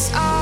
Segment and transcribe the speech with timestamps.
[0.00, 0.39] It's all.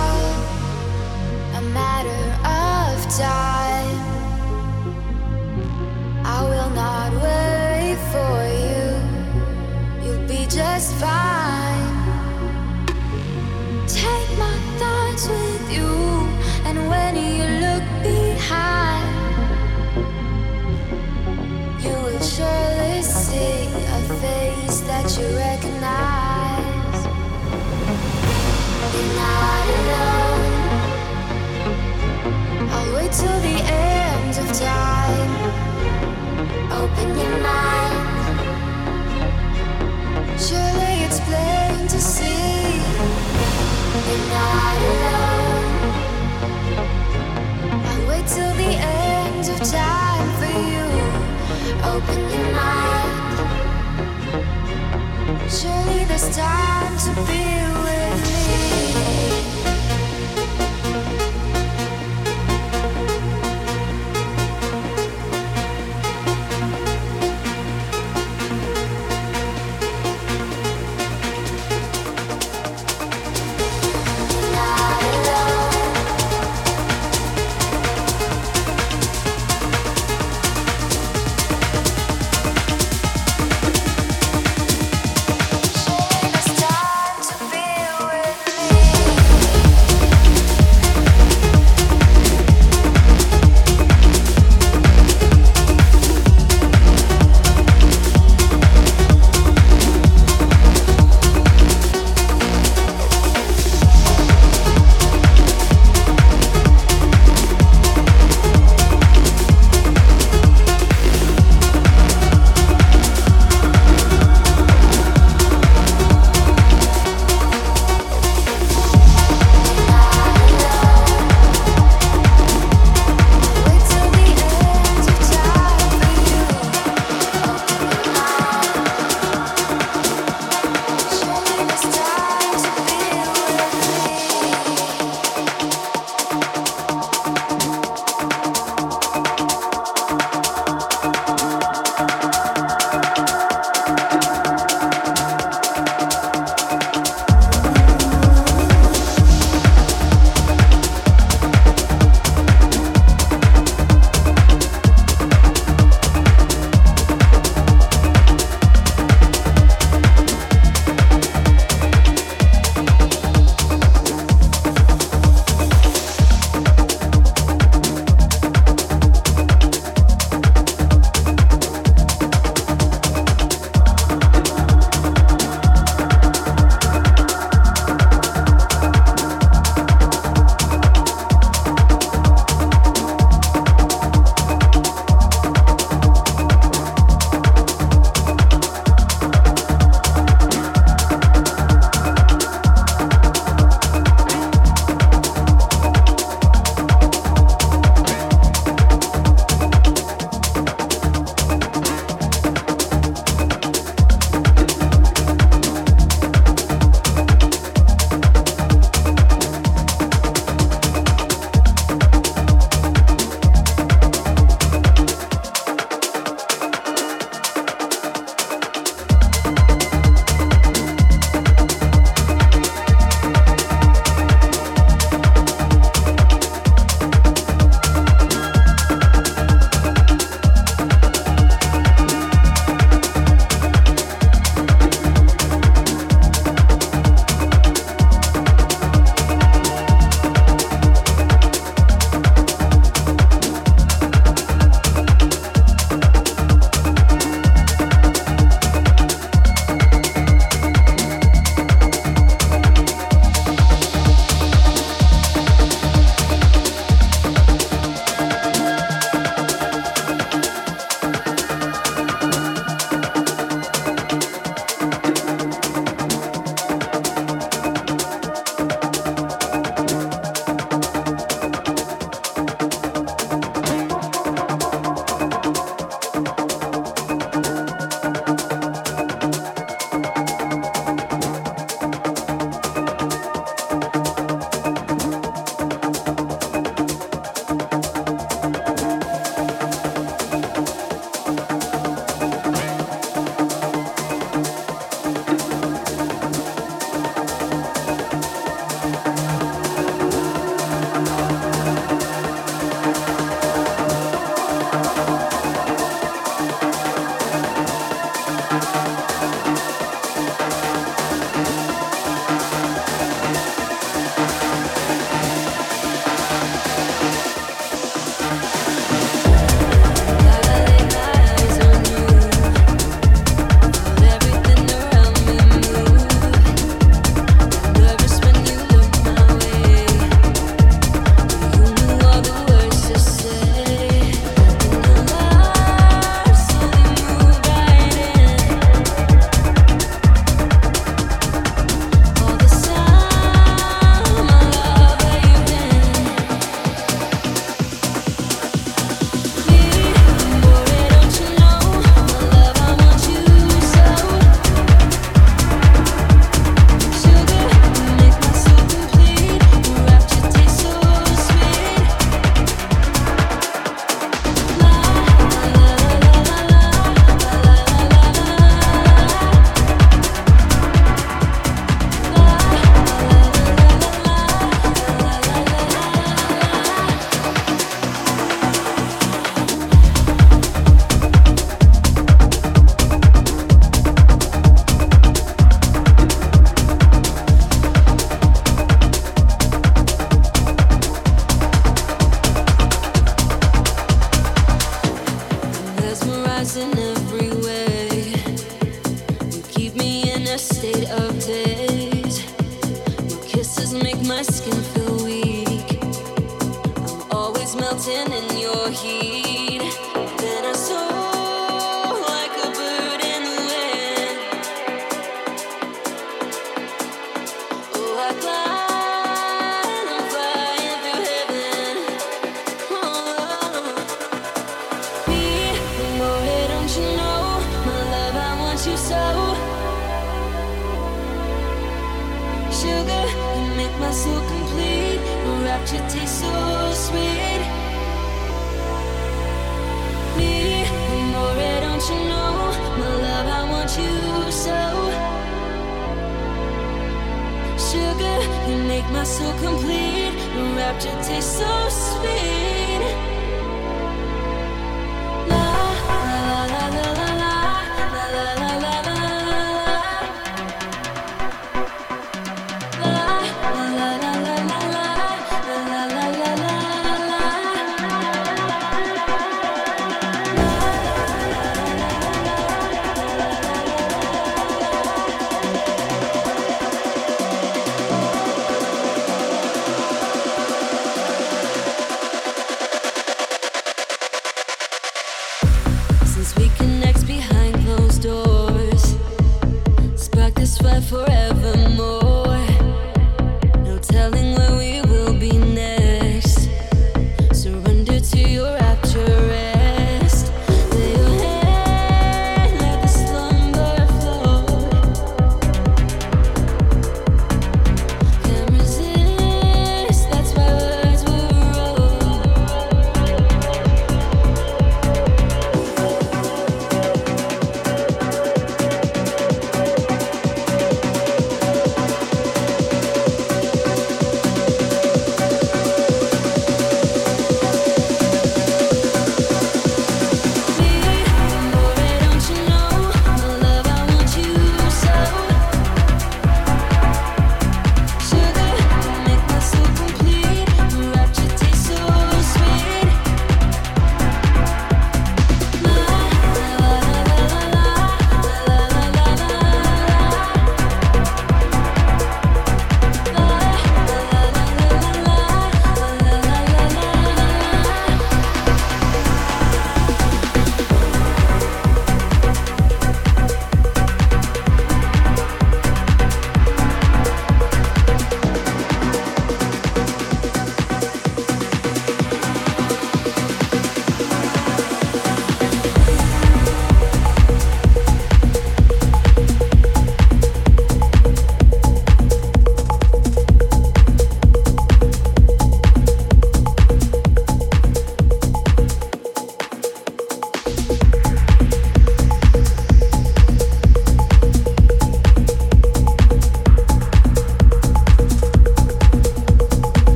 [56.21, 57.45] it's time to be
[57.85, 58.28] with